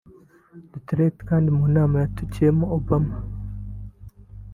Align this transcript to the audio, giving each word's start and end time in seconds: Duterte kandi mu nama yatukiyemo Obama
Duterte 0.71 1.21
kandi 1.29 1.47
mu 1.57 1.63
nama 1.75 1.95
yatukiyemo 2.03 2.65
Obama 2.77 3.15